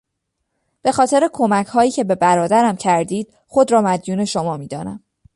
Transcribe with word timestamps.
به 0.81 0.91
خاطر 0.91 1.29
کمکهایی 1.33 1.91
که 1.91 2.03
به 2.03 2.15
برادرم 2.15 2.75
کردید 2.75 3.33
خود 3.47 3.71
را 3.71 3.81
مدیون 3.81 4.25
شما 4.25 4.57
میدانم. 4.57 5.03